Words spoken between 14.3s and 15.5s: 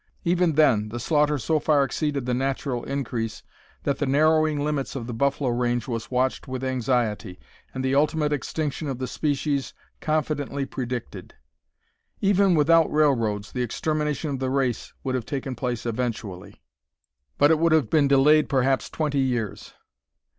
of the race would have